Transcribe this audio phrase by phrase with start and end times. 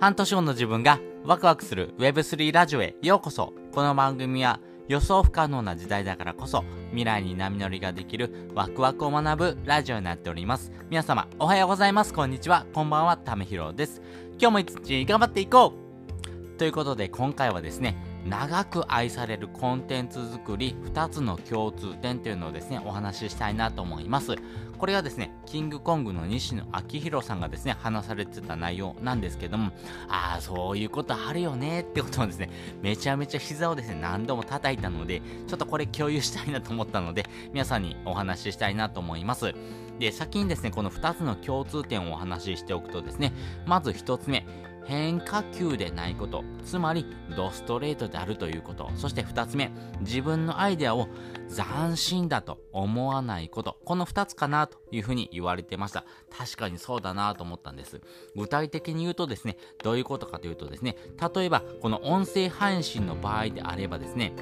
[0.00, 3.52] 半年後の自分がワクワクする Web3 ラジオへようこそ。
[3.72, 10.70] この番組は予想不可能な時代だからこそ未来に波乗りができるワクワクを学ぶラジオになっております。
[10.88, 12.14] 皆様おはようございます。
[12.14, 12.64] こんにちは。
[12.72, 13.16] こんばんは。
[13.16, 14.00] ためひろです。
[14.40, 17.96] 今日も一日頑張っていこうということで今回はですね、
[18.26, 24.34] 長く愛されるコンテンツ作り2つの共通点というのをですね、お話ししたいなと思います。
[24.78, 29.72] これがですね、キングコングの西野昭弘さんがですね、話されてた内容なんですけども、
[30.08, 32.50] ああ、そういうことあるよねってことをですね、
[32.82, 39.54] めちゃめちゃ膝をですね、何度も叩いたので、ちょっとこれ共有したいなと思ったので、皆さんにお話ししたいなと思います。
[39.98, 43.32] で、先にですね、この2つの共通点をお話ししておくとですね、
[43.66, 44.46] まず1つ目、
[44.88, 47.04] 変化球でないこと、つまり
[47.36, 51.08] ドストレートであるということ、そして2つ目、自分のアイデアを
[51.54, 56.06] 斬新だと思わないこと、この2つかなというふうに言われてました。
[56.30, 58.00] 確かにそうだなと思ったんです。
[58.34, 60.96] 具体的に言うとですね、どういうことかというとですね、
[61.34, 64.32] 例えばこの音声配信の場合であればですね、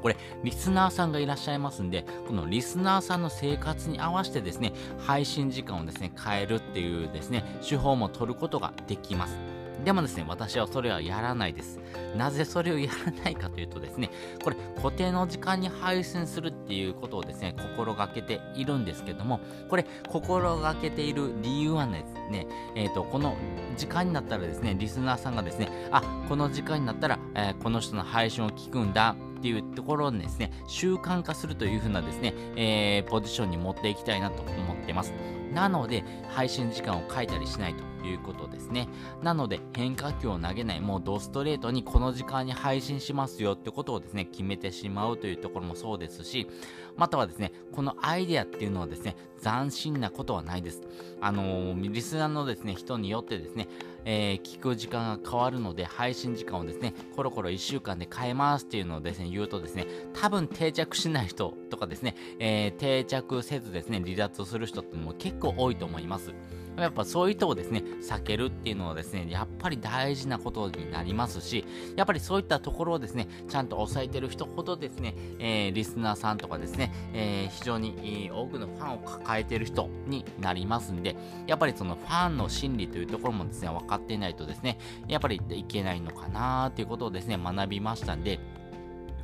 [0.00, 9.36] これ、リスナーさんがいらっしゃいますんで、このリスナーさんの生活に合わせてですね、配信時間をですね、変えるっていうですね、手法も取ることができます。
[9.84, 11.78] でもですね、私はそれはやらないです。
[12.16, 14.10] なぜそれをやらないかというとですね、
[14.42, 23.36] これ固定の時間に配信するっていうことをですね、心がけているんですけども、これ心がけている理由はですね、えっ、ー、と、この
[23.76, 35.12] 時間になったらですね、リスナーさんがですね、あ、この時間になったら、えー、この人の配信を聞くんだっていうところにですね、習慣化するというふうなですね、えー、ポジションに持っていきたいなと思ってます。
[35.52, 38.88] なので、配信時間を書いたりしないということですね。
[39.22, 46.48] なので、変化球を投げない、もうドストレートにこの時間に配信しますよってことをですね、決めてしまうというところもそうですし、
[46.96, 50.82] またはですね、このアイデアっていうのはですね、斬新なことはないです。
[51.20, 53.68] あのー、リスナーのですね、人によってですね、
[54.04, 66.32] えー、聞く時間が変わるので、配信時間をですね、コロコロ1週間で変えますっていうのをですね、言うとですね、多分定着しない人とかですね、えー、定着せずですね、離脱する人っていうのも結構多いと思います。
[66.78, 71.64] やっぱそういう人をですね、避けるっていうのはですね、やっぱり大事なことになりますし、
[71.96, 81.16] やっぱりそういったところをですね、ちゃんと抑えてる人ほどですね、えー、リスナーさんとかですね、えー、非常に多くのファンを抱えてる人になりますんで、
[81.46, 88.38] やっぱりそのファンの心理というところもですね、分かっていないとですね、やっぱりいけないのかなということをですね、学びましたんで、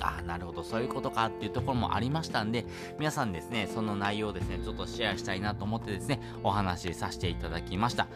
[0.00, 2.64] あ、なるほど、そういうことかっていうところもありましたんで、
[2.98, 8.06] 皆さんですね、その内容をですね、ちょっとシェアしたいなと思ってですね、お話しさせていただきました。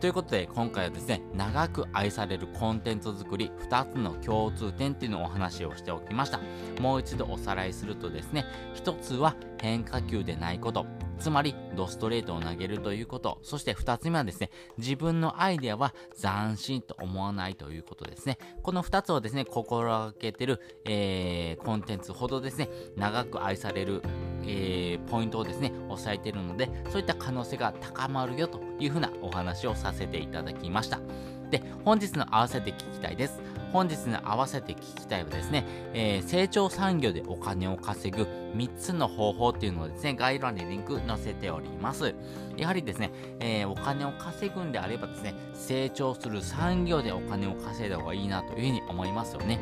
[0.00, 6.40] ということで、今回はですね、長く愛されるコンテンツ作り、2つの共通点っていうのをお話をしておきました。
[6.80, 8.44] もう一度おさらいするとですね、
[8.74, 10.86] 1つは変化球でないこと。
[11.18, 13.38] つまり、ドストレートを投げるということ。
[13.42, 18.38] そして2つ目はですね、自分のアイデアは斬新と思わないということですね。
[18.62, 24.02] この2つをですね、心がけてる、えー、コンテンツほどですね、長く愛される、
[24.42, 31.00] えー、ポイントをですね、押さえているので、そういった可能性が高まるよというふうなお話をさせていただきました。
[31.50, 33.40] で、本日の合わせて聞きたいです。
[33.74, 35.64] 本日の合わせて聞きたいはですね、
[35.94, 38.22] えー、成長産業でお金を稼ぐ
[38.54, 42.14] 3つの方法っていうのをですね、概要欄にリンク載せております。
[42.56, 49.58] やはりですね、えー、お金を稼ぐんであればですね、成長する産業でお金を稼いだ方がいいなというふうに思いますよね。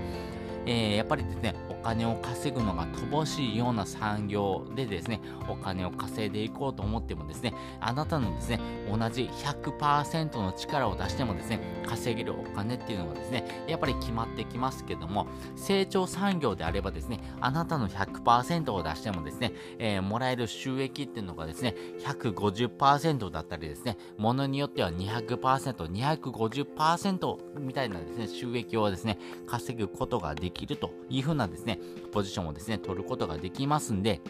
[0.67, 31.79] えー、やっぱりですね、お金を稼ぐのが乏しいような産業でですね、お金を稼いでいこうと思ってもですね、あなたのですね、同じ100%の力を出してもですね、稼げるお金っていうのがですね、やっぱり決まってきますけども、成長産業であればですね、あなたの100%を出してもですね、えー、もらえる収益っていうのがですね、150%だったりですね、ものによっては200%、250%みたいなですね、収益をですね、稼ぐことができきるというふうなですね、
[32.13, 34.21] ポジションをですね、取ることができますんで、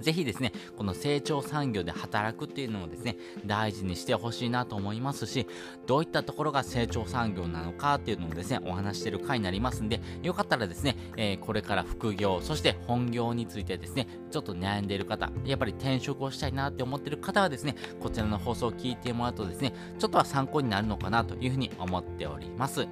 [0.00, 5.46] ぜひですね、この成長産業で働くっていうのをですね、大事にしてほしいなと思いますし、
[5.86, 22.88] どういったところが成長産業なのかっていうのをですね、お話してる回になりますんで、よかったらですね、えー、これから副業、そして本業についてですね、ちょっと悩んでいる方、やっぱり転職をしたいなって思ってる方はですね、こちらの放送を聞いてもらうとですね、ちょっとは参考になるのかなというふうに思っております。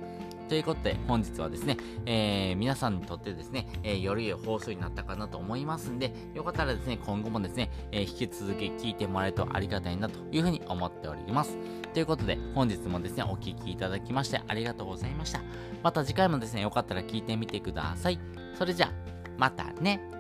[0.49, 11.57] ということで、本日はですね、えー、皆さんにとってですね、えー、より良い放送になったかなと思いますんで、よかったらですね、今後もですね、えー、引き続き聞いてもらえるとありがたいなというふうに思っております。
[11.93, 15.43] ということで、本日もですね、お聴きいただきましてありがとうございました。
[15.83, 18.19] また次回もですね、よかったら聞いてみてください。
[18.57, 18.93] それじゃあ、
[19.37, 20.18] またね。